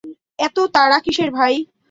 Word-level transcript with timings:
এত 0.39 0.57
তাড়া 0.75 0.97
কিসের 1.05 1.29
ভাই? 1.37 1.53